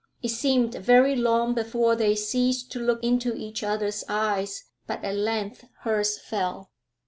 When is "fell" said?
6.17-6.71